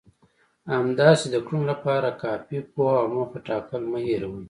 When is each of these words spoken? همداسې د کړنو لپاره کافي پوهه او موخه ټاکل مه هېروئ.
همداسې 0.75 1.25
د 1.31 1.35
کړنو 1.45 1.69
لپاره 1.71 2.17
کافي 2.23 2.59
پوهه 2.73 2.95
او 3.01 3.07
موخه 3.15 3.39
ټاکل 3.47 3.81
مه 3.91 3.99
هېروئ. 4.05 4.39